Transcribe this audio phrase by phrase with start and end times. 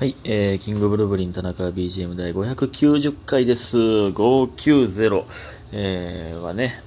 [0.00, 3.76] はい、えー、キングブルーブリン田中 BGM 第590回です。
[3.76, 5.26] 590、
[5.72, 6.82] えー、はね、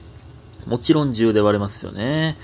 [0.66, 2.38] もちろん10で割れますよね。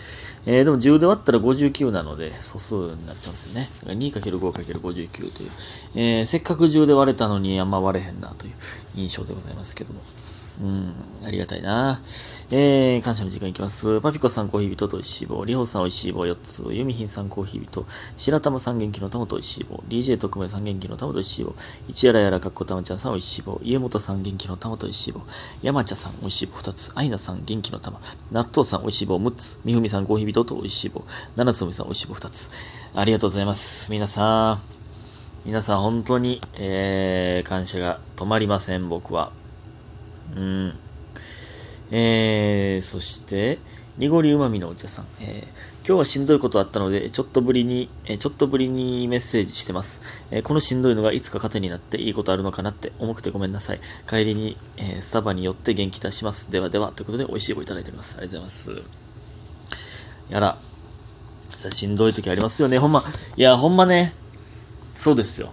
[0.44, 3.70] えー、でも10で割ったら59なので、素数になっちゃうんですよね。
[3.86, 5.50] 2×5×59 という、
[5.94, 8.52] えー、せっかく10で割れたのにあんま割れへんなという
[8.96, 10.02] 印象でございますけども。
[10.60, 10.94] うん、
[11.26, 12.00] ありがたいな。
[12.50, 14.00] えー、感謝の時間いきます。
[14.00, 17.84] パピコさんコーヒー人とおいしい棒、リホさんおいしい棒4つ、ユミヒンさんコーヒー人、
[18.16, 21.54] 白玉さん元気の玉とおいしい棒、DJ 特命さん元気の玉とおいしい棒、
[21.88, 25.22] 一やらやらかっこたまちゃんさんおいしい棒、家元さん元気の玉とおいしい棒、
[25.62, 28.00] 山茶さんおいしい棒2つ、アイナさん元気の玉、
[28.30, 32.50] 納豆さんおいしい棒6つ、みふみさんコーヒー人とおいしい棒、七つおみさんおいしい棒2つ。
[32.94, 33.90] ありがとうございます。
[33.90, 34.60] 皆さん、
[35.44, 39.32] 皆さん本当に、えー、感謝が止まりません、僕は。
[40.36, 40.74] うん。
[41.90, 43.58] えー、そして、
[43.96, 45.06] 濁りうまみのお茶さん。
[45.20, 50.00] えー、今日はしんどいことあったので、ちょっとぶりに、えーちょっとぶりにメッセージしてます。
[50.32, 53.80] えーこのしんどいのがいつか糧になっていいことあるのかなって重くてごめんなさい。
[54.08, 56.50] 帰りに、えスタバに寄って元気出します。
[56.50, 58.16] ではでは、ということで美味しい棒いただいております。
[58.18, 58.82] ありがとうございます。
[60.30, 60.58] やら。
[61.50, 62.78] さしんどい時ありますよね。
[62.78, 63.04] ほんま、
[63.36, 64.12] いや、ほんまね、
[64.96, 65.50] そうですよ。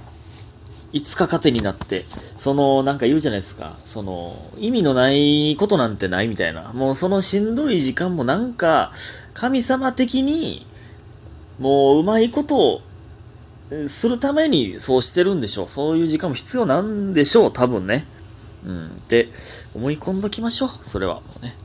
[0.94, 2.06] いつか糧になって、
[2.38, 3.78] その、なんか言うじゃないですか。
[3.86, 6.74] その、意味のないことなんてないみたいな。
[6.74, 8.92] もうそのしんどい時間もなんか、
[9.34, 10.68] 神様的に、
[11.60, 12.82] もううまいことを、
[13.88, 15.68] するためにそうしてるんでしょう。
[15.70, 17.54] そういう時間も必要なんでしょう。
[17.54, 18.06] 多分ね。
[18.66, 18.88] うん。
[18.88, 19.30] って、
[19.74, 20.70] 思い込んどきましょう。
[20.84, 21.16] それは。
[21.16, 21.56] もうね。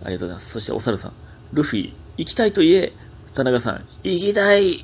[0.00, 0.06] うん。
[0.06, 0.50] ありがとうございます。
[0.52, 1.12] そして、お猿さん。
[1.52, 2.92] ルフィ、行きたいと言え。
[3.34, 4.82] 田中さん、行きたい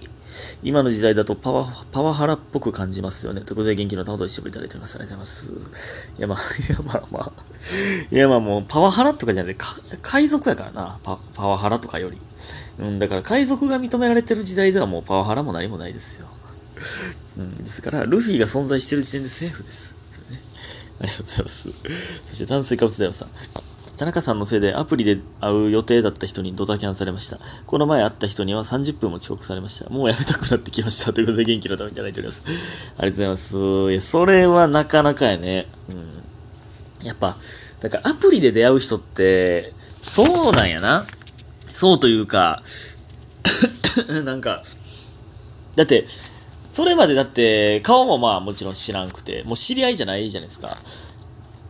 [0.62, 3.42] 今の時代だとパワ、パワハラっぽく感じますよね。
[3.42, 4.96] ということで元気の玉と一緒にいただいております。
[4.96, 6.10] ありがとうございます。
[6.18, 7.32] いや、 まあ、いや、まあまあ。
[8.10, 10.98] いや、まあもう、パワハラとかじゃなくて、海賊やからな。
[11.02, 12.18] パパワハラとかより。
[12.78, 16.28] うん、だから海賊が認められてる時代ではもうパワハラも何もないですよ。
[17.38, 19.94] うん、ですから、ルフィが存在してる時点でセーフです。
[20.30, 20.42] ね、
[21.00, 21.68] ありがとうございます。
[22.26, 23.28] そして炭水化物だよさん。
[24.02, 27.38] 田中さんのせいでアプリで会う予定だった人にドタキャンされました。
[27.66, 29.88] この前会った人には30分も遅刻されました。
[29.90, 31.12] もうやめたくなってきました。
[31.12, 32.42] ということで元気のためにいただいております。
[32.44, 33.92] ありがとうございます。
[33.92, 35.68] いや、それはなかなかやね。
[35.88, 37.06] うん。
[37.06, 37.36] やっぱ、
[37.78, 41.06] だからアプリで出会う人って、そうなんやな。
[41.68, 42.64] そうというか、
[44.24, 44.64] なんか、
[45.76, 46.08] だって、
[46.72, 50.76] それまでだって、顔もまあもちろん知らんくて、もう知り合いじゃないじゃないですか。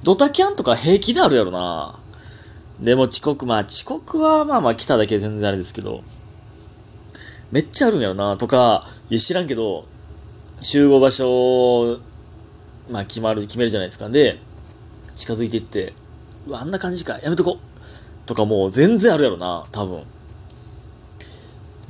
[0.03, 1.99] ドタキャンとか平気であるやろな。
[2.83, 6.03] でも遅刻、まあ遅刻はまあまあ来ただけ全然あれですけど、
[7.53, 9.87] めっちゃあるんやろな、とか、いや知らんけど、
[10.61, 12.01] 集合場所、
[12.91, 14.09] まあ決まる、決めるじゃないですか。
[14.09, 14.41] で、
[15.17, 15.93] 近づいていって、
[16.47, 17.59] うわ、あんな感じか、やめとこ。
[18.27, 20.03] とかもう全然あるやろな、多分。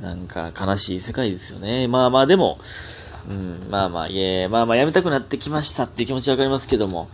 [0.01, 1.87] なんか悲しい世界ですよね。
[1.87, 2.59] まあまあでも、
[3.29, 7.09] うん、まあまあ、いえ、まあまあやめたくなってきましたっていう気持ちわかりますけども、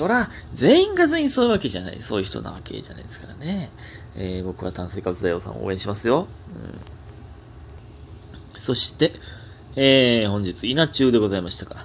[0.00, 3.70] そら、全員が全員そういうわけじゃない、そういう人なわけじゃないですからね。
[4.16, 6.26] えー、僕は炭水化物大王さんを応援しますよ。
[8.54, 9.12] うん、そして、
[9.76, 11.84] えー、本日、稲中でございましたか。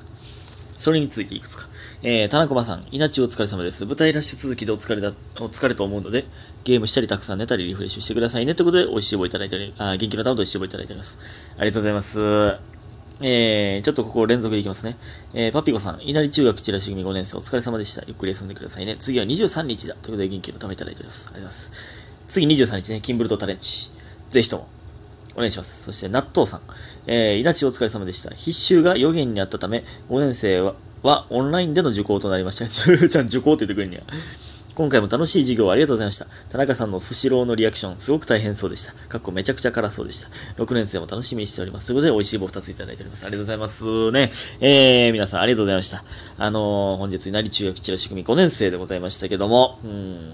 [0.78, 1.68] それについていくつか。
[2.04, 3.86] えー、田中さん、稲中お疲れ様です。
[3.86, 5.12] 舞台ラッシュ続きでお疲れだ、
[5.42, 6.24] お疲れと思うので、
[6.64, 8.56] ゲームしたりたくさん寝たりリフレッシュしてくださいね。
[8.56, 11.18] ということで、美味しい棒いただいており、あ、元気の玉と美味しい棒いただいております。
[11.58, 12.75] ありがとうございます。
[13.22, 14.98] えー、ちょっとここ連続でいきますね。
[15.34, 18.04] えー、パピコさん、稲荷中学チラシ組5年生お疲れ様でした。
[18.08, 18.98] ゆっくり休んでくださいね。
[19.00, 19.96] 次は23日だ。
[19.96, 21.28] ということで、元気の玉いただいております。
[21.28, 21.72] ありがとうございます。
[22.28, 23.92] 次23日ね、キンブルトタレンチ。
[24.32, 24.68] ぜひとも、
[25.36, 25.84] お願いします。
[25.84, 26.62] そして、納豆さん。
[27.08, 28.32] えー、稲地お疲れ様でした。
[28.32, 32.68] 必修が予言にあったため、5年生は、はオンラインでの受講となりました。
[32.68, 34.04] ちゃん受講って言ってくれんねや。
[34.76, 36.28] 今回も楽しい授業ありがとうございました。
[36.50, 38.94] 田中さんのスシローのリアクション、すごく大変そうでした。
[39.08, 40.30] かっこめちゃくちゃ辛そうでした。
[40.62, 41.88] 6年生も楽しみにしております。
[41.88, 43.26] ということで、美味しい棒2ついただいております。
[43.26, 44.12] ありがとうございます。
[44.12, 44.32] ね。
[44.60, 46.04] えー、皆さんありがとうございました。
[46.38, 50.34] あのー、本日、稲荷中学チラシ組5年生でございましたけども、うん。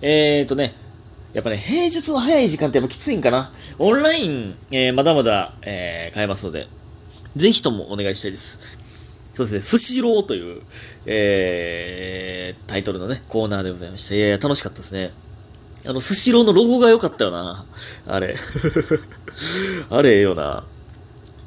[0.00, 0.74] えーとね、
[1.34, 3.52] やっぱね、平日の早い時間ってやっぱきついんかな。
[3.78, 6.66] オンライン、えー、まだまだ、えー、買えますので、
[7.36, 8.58] ぜひともお願いしたいです。
[9.32, 10.62] そうですね、スシローという、
[11.06, 14.14] えー、タイトルのね、コーナーでございました。
[14.14, 15.12] いやいや、楽しかったですね。
[15.86, 17.64] あの、スシローのロゴが良かったよな。
[18.06, 18.34] あれ。
[19.88, 20.64] あれええよな。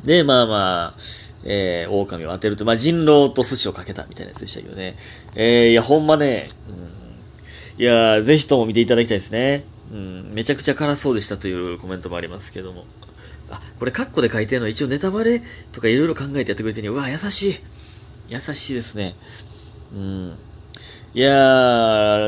[0.04, 1.02] で、まあまあ、
[1.46, 4.98] えー、狼を当てると、まあ、人狼と寿司をかけたみたいなやつでしたけどね。
[5.36, 6.72] えー、いや、ほんまね、う
[7.80, 9.66] ん、いやぜひとも見ていただきたいですね。
[9.92, 12.86] うん、めちゃくちゃ辛そうでしたというコメントもありますけども。
[13.54, 15.42] あ、これカッコで書いてるのは一応ネタバレ
[15.72, 17.60] とかいろいろ考えてやってくれてるにうわ、優しい。
[18.30, 19.16] 優しいですね。
[19.94, 20.38] うん。
[21.14, 21.32] いや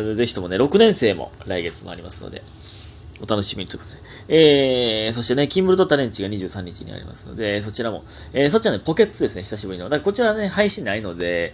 [0.01, 2.44] ー、ぜひともね、6年生も来月もありますので、
[3.22, 3.92] お楽しみにということ
[4.27, 5.07] で。
[5.07, 9.86] えー、そしてね、キンブルドタレンチが23日にありますので、そちらも、えー、そちはね、ポケッツですね、久しぶりの。
[9.86, 11.54] だからこちらね、配信ないので、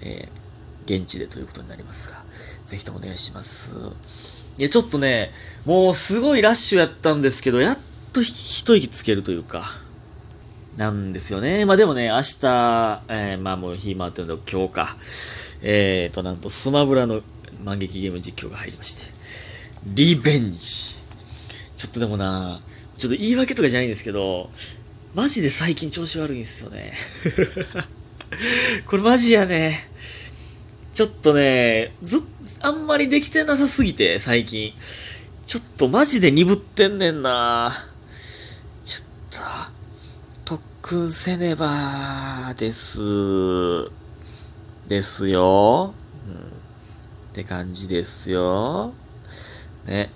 [0.00, 2.24] えー、現地でということになりますが、
[2.66, 3.74] ぜひともお願いします。
[4.58, 5.30] いや、ちょっとね、
[5.64, 7.78] もうすごいラッシュやったんですけど、やっ
[8.12, 9.64] と一息つけるというか、
[10.76, 11.64] なんですよね。
[11.64, 14.96] まあでもね、明日、えー、まあもう日回ってるの今日か。
[15.62, 17.22] えーと、なんとスマブラの
[17.62, 19.04] 万劇ゲーム実況が入りまして、
[19.86, 20.62] リベンジ。
[21.76, 22.60] ちょっとでもな、
[22.98, 24.50] ちょっと言い訳とかじゃないんですけど、
[25.14, 26.94] マジで最近調子悪いんですよね。
[28.86, 29.90] これマジやね。
[30.92, 32.22] ちょっとね、ず、
[32.60, 34.72] あんまりできてなさすぎて、最近。
[35.46, 37.91] ちょっとマジで鈍ってんねんな。
[39.42, 43.00] ちょっと、特訓せねば、です。
[44.88, 45.94] ですよ。
[46.28, 46.34] うん。
[46.34, 48.92] って感じですよ。
[49.86, 50.10] ね。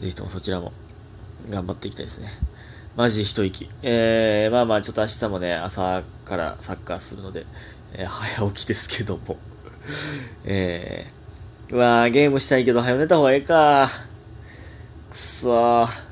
[0.00, 0.72] ぜひともそちらも
[1.48, 2.28] 頑張っていきたいですね。
[2.96, 3.68] マジ一息。
[3.82, 7.46] えー、まあまあちょっと明日もね、朝からサッカーするので、
[7.92, 9.36] えー、早起きですけども。
[10.44, 13.90] えー、うわー、ゲームしたいけど早寝た方がええか。
[15.10, 16.05] くそー。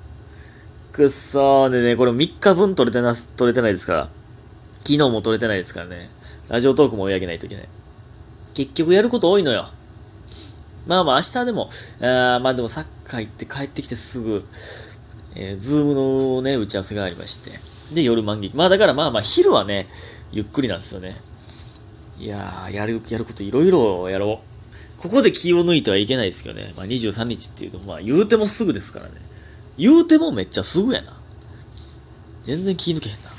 [0.94, 1.70] くっそー。
[1.70, 4.08] でね、これ3日分撮れてな、撮れてないですから。
[4.82, 6.08] 昨日も撮れてないですからね。
[6.48, 7.68] ラジオトークも追い上げないといけない。
[8.54, 9.66] 結局やること多いのよ。
[10.86, 11.68] まあまあ明日でも、
[12.00, 14.44] あまあでもサッカー行って帰ってきてすぐ、
[15.34, 17.50] えー、ズームのね、打ち合わせがありまして。
[17.92, 18.56] で、夜満劇。
[18.56, 19.88] まあだからまあまあ昼はね、
[20.30, 21.16] ゆっくりなんですよね。
[22.20, 24.42] いやー、やる、やることいろいろやろ
[24.98, 25.02] う。
[25.02, 26.72] ここで気を抜いてはいけないですけどね。
[26.76, 29.33] まあ23日っていうと、まあ言うてもすぐですからね。
[29.78, 31.12] 言うてもめっちゃすぐやな。
[32.44, 33.30] 全然気抜けへんな。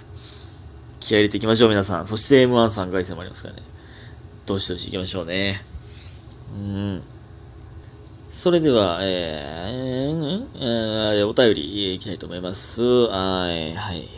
[0.99, 2.07] 気合入れていきましょう、皆さん。
[2.07, 3.61] そして M1 3回戦もありますからね。
[4.45, 5.61] どうしどし行きましょうね。
[6.53, 7.03] うん。
[8.31, 12.83] それでは、えー、えー、お便りいきたいと思います。
[12.83, 14.09] はい、はい。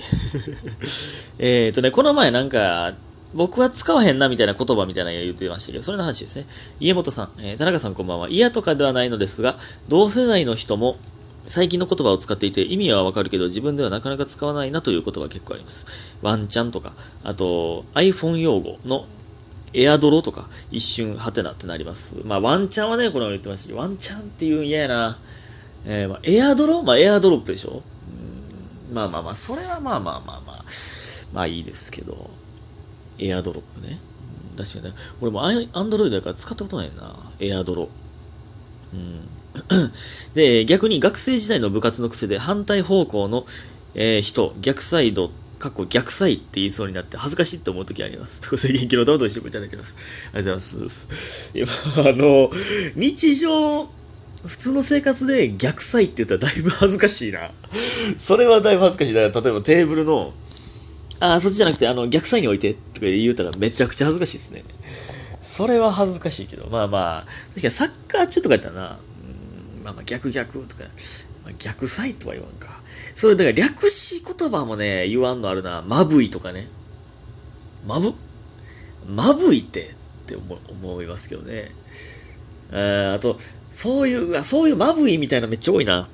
[1.38, 2.96] えっとね、この前なんか、
[3.34, 6.48] 僕は使わへんなみたいな言葉みたいなの言ってましたけど、それの話ですね。
[6.80, 8.30] 家元さん、えー、田中さんこんばんは。
[8.30, 10.98] 嫌とかではないのですが、同世代の人も
[11.48, 15.86] 最近の言葉を使っていて意味はわかるけど自分ではなかなか使わないなという言葉結構あります。
[16.22, 19.06] ワンチャンとか、あと iPhone 用語の
[19.74, 22.16] エアドロとか、一瞬、ハテナってなります。
[22.24, 25.20] まあ、ワンチャンはね、この言ってましたけど、ワンチャンっていう嫌やな。
[25.86, 26.84] えー、まあ、エアドロ？
[26.84, 27.84] まあ、エアドロップでしょ？
[28.90, 30.66] うんまあまあまあ、それはまあまあまあまあ、
[31.34, 32.30] まあいいですけど、
[33.20, 34.00] エアドロップね。
[34.58, 34.92] 確かにね。
[35.22, 37.16] 俺もアンドロイドだから使ったことないな。
[37.40, 37.90] エアドロ。
[38.94, 39.28] うん。
[40.36, 43.46] で、逆に学生時代の部活の癖で反対方向の、
[43.96, 48.42] えー、人、逆サイド過去逆サイって言いそうになって恥ずかしいって思う時あります。
[48.50, 49.96] と、そういう元気の玉としてもいただいてます。
[50.34, 51.08] ありがとうございます。
[51.54, 51.72] 今、
[52.10, 52.52] あの、
[52.96, 53.90] 日常、
[54.46, 57.52] 普通の生活で逆サイって言ったらだいぶ恥ずかしいな。
[58.24, 59.22] それはだいぶ恥ずかしいな。
[59.22, 60.34] 例えばテーブルの、
[61.20, 64.64] あ、そっちじゃなくて、あの、逆サイに置いてとか言うたらめちゃくちゃ恥ずかしいですね。
[65.42, 69.00] それは恥ずかしいけど、まあまあ、確かにサッカー中とかやったらな、
[69.88, 70.84] まあまあ逆逆とか、
[71.46, 72.82] まあ、逆サイとは言わんか。
[73.16, 75.82] それ、だから略し言葉もね、言わんのあるな。
[75.82, 76.68] まぶいとかね。
[77.86, 78.14] まぶ、
[79.08, 79.92] まぶいって
[80.24, 81.72] って思思いますけどね。
[82.74, 83.38] ああと、
[83.72, 86.10] そういう、そういうまぶいみたいなめっちゃ多いな。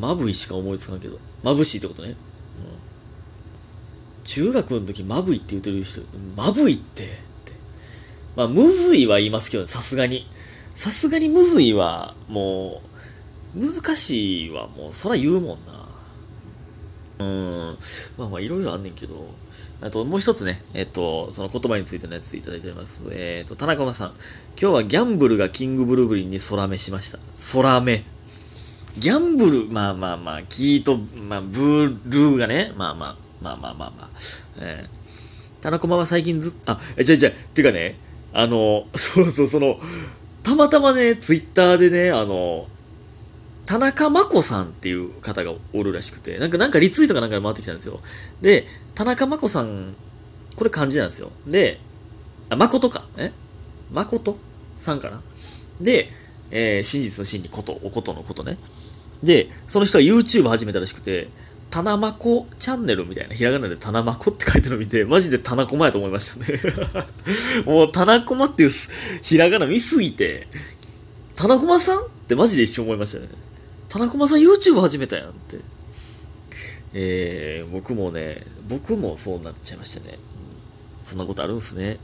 [0.00, 1.18] まぶいしか思いつかんけど。
[1.42, 2.08] まぶしいってことね。
[2.08, 2.16] うん、
[4.24, 6.00] 中学の時まぶいって言ってる人、
[6.34, 7.52] まぶいってって。
[8.34, 10.26] まあ、むずいは言いますけど、さすがに。
[10.74, 12.82] さすがにむずいは、も
[13.56, 15.80] う、難しいはもう、そら言うもんな。
[17.18, 17.78] うん。
[18.16, 19.34] まあまあ、いろいろあんねんけど。
[19.80, 23.04] あと、もう一つね、えっと、その言葉についてのやついただいております。
[23.10, 24.08] えっと、田中さん。
[24.60, 27.18] 今日はギャンブルがキングブルーブリンに空目しました。
[27.52, 28.04] 空目。
[28.98, 34.10] ギャンブル、まあまあまあ、キーと、まあ、ブルーがね、まあまあ、まあまあまあまあ。
[34.58, 37.98] えー、田中は最近ずっと、あ、え、じゃじゃ、てかね、
[38.32, 39.78] あの、そうそう、その、
[40.42, 42.66] たまたまね、ツイッターでね、あの、
[43.66, 48.00] 田中真子さんっていう方がおるらしくて、なんか、なんかリツイートかなんかで回ってきたんですよ。
[48.40, 49.94] で、田中真子さん、
[50.56, 51.30] これ漢字なんですよ。
[51.46, 51.80] で、
[52.48, 53.06] あ、誠か。
[53.16, 53.32] え？
[53.92, 54.38] 誠
[54.78, 55.22] さんかな？
[55.80, 56.08] で、
[56.50, 58.58] えー、真実の真にこと、おことのことね。
[59.22, 61.28] で、その人は YouTube 始めたらしくて、
[61.70, 66.60] タナマコチャンネルみたいな、ひらがなでタナマコって書いてるの見て、マジでタナコマやと思いましたね。
[67.64, 68.70] もうタナコマっていう
[69.22, 70.48] ひらがな見すぎて、
[71.36, 73.28] タナコマさんってマジで一瞬思いましたね。
[73.88, 75.58] タナコマさん YouTube 始めたやんって。
[76.92, 80.18] えー、僕もね、僕もそうなっちゃいましたね。
[81.02, 81.98] そんなことあるんすね。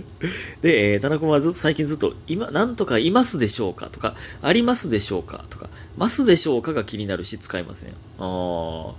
[0.60, 7.94] で、えー、田中はずっと最近ずっと、今、なんとかいますでしょうかとか、ありますでしょうかとか、ますでしょうかが気になるし使いますね。
[8.18, 8.92] あ。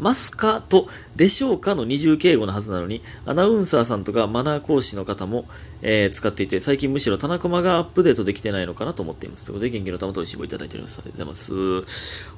[0.00, 5.44] ますかと、でしょうかの二重敬語のはずなのに、アナウンサーさんとかマナー講師の方も、
[5.82, 9.44] えー、使っていて、最近むしろ田中間がアップデートできてないのかなと思っています。
[9.44, 11.00] ということで、元気の玉と一緒にいただいております。
[11.00, 11.52] ありがとうござい
[11.82, 11.86] ます。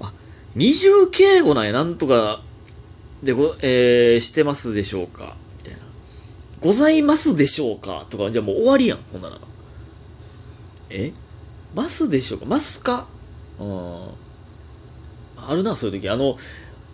[0.00, 0.12] あ、
[0.57, 2.42] 二重敬語なんや、なんとか、
[3.23, 5.37] でご、えー、してますでしょうか。
[6.62, 8.07] ございますでしょうか？
[8.09, 9.38] とか、じゃあもう終わりやん、ほんなら。
[10.90, 11.12] え？
[11.75, 12.47] ますでしょうか？
[12.47, 13.07] ますか？
[13.59, 14.09] うん。
[15.37, 16.09] あるな、そういう時。
[16.09, 16.37] あの、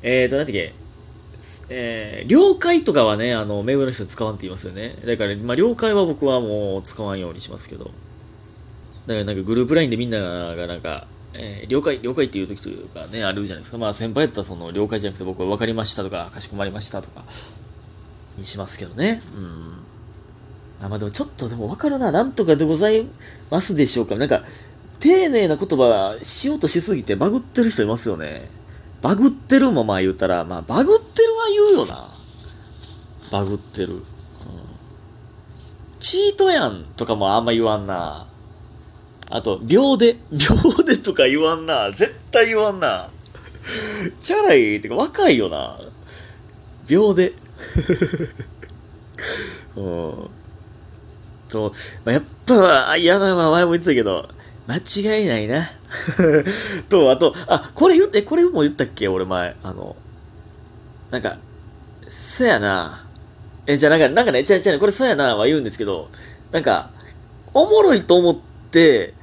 [0.02, 0.74] えーと、なんてっけ、
[1.68, 4.96] えー、了解とかはね、あの、目上の人使わんって言いますよね。
[5.04, 7.84] だから、まあ、了解は僕はもう使わんようにしますけど。
[7.84, 13.78] だからなんかグループラインでみんながなんか、えー、了解、了解っていう時というかね、あるじゃないですか。
[13.78, 17.24] まあ先輩やったらその了解じゃなくて僕は分かりましたとか、かしこまりましたとか、
[18.38, 19.20] にしますけどね。
[19.36, 20.84] うん。
[20.84, 22.12] あ、まあでもちょっとでも分かるな。
[22.12, 23.06] なんとかでござい
[23.50, 24.16] ますでしょうか。
[24.16, 24.42] なんか、
[25.00, 28.50] 丁寧な言葉しようとしすぎてバグってる人いますよね。
[29.00, 32.08] バグってるもまあ言うたら、まあバグってるは言うよな。
[33.30, 33.94] バグってる。
[33.94, 34.02] うん、
[36.00, 38.26] チートやんとかもあんま言わんな。
[39.30, 40.16] あと、秒で。
[40.32, 41.90] 秒でとか言わんな。
[41.92, 43.10] 絶対言わんな。
[44.20, 45.78] チャラいってか若いよな。
[46.88, 47.34] 秒で。
[49.76, 50.30] うん。
[51.48, 51.72] と、
[52.04, 54.28] まあ、やっぱ、嫌なのは前も言ってたけど、
[54.66, 54.76] 間
[55.16, 55.66] 違いないな。
[56.88, 59.56] と、あと、あ、これ言って、これも言ったっけ俺前。
[59.62, 59.96] あの、
[61.10, 61.38] なんか、
[62.08, 63.04] そやな。
[63.66, 66.08] え、じゃあなんか、なんかね、違う違う、これそやなは言うんですけど、
[66.52, 66.90] なんか、
[67.54, 68.36] おもろいと思っ
[68.70, 69.14] て、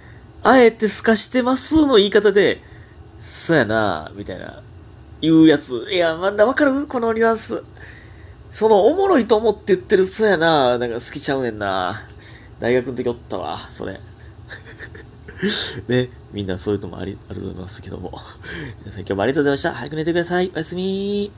[0.44, 2.62] あえて透かしてますの言い方で、
[3.20, 4.62] そやな、みたいな、
[5.22, 5.88] 言うやつ。
[5.92, 6.88] いや、まだわかる？
[6.88, 7.63] このニュアンス。
[8.55, 12.07] その、おもろいと思って言ってる、そうやな、なんか好きちゃうねんな。
[12.57, 14.00] 大学の時おったわ、それ。
[15.89, 18.17] ね、みんなそういうのもあり、あると思いますけども。
[18.79, 19.74] 皆さん今日もありがとうございました。
[19.74, 20.53] 早く寝てください。
[20.55, 21.33] おやすみ